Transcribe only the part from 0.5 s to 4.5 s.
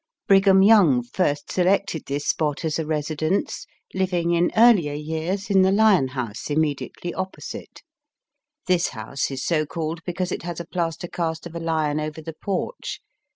Young first selected this spot as a residence, living in